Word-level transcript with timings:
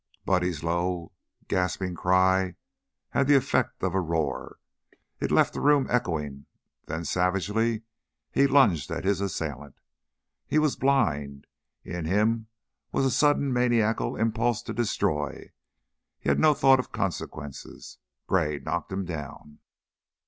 Buddy's 0.25 0.63
low, 0.63 1.11
gasping 1.47 1.93
cry 1.93 2.55
had 3.11 3.27
the 3.27 3.35
effect 3.35 3.83
of 3.83 3.93
a 3.93 3.99
roar; 4.01 4.57
it 5.19 5.29
left 5.29 5.53
the 5.53 5.61
room 5.61 5.85
echoing, 5.91 6.47
then 6.87 7.05
savagely 7.05 7.83
he 8.31 8.47
lunged 8.47 8.89
at 8.89 9.03
his 9.05 9.21
assailant. 9.21 9.75
He 10.47 10.57
was 10.57 10.75
blind, 10.75 11.45
in 11.83 12.05
him 12.05 12.47
was 12.91 13.05
a 13.05 13.11
sudden 13.11 13.53
maniacal 13.53 14.15
impulse 14.15 14.63
to 14.63 14.73
destroy; 14.73 15.51
he 16.19 16.29
had 16.29 16.39
no 16.39 16.55
thought 16.55 16.79
of 16.79 16.91
consequences. 16.91 17.99
Gray 18.25 18.57
knocked 18.57 18.91
him 18.91 19.05
down. 19.05 19.59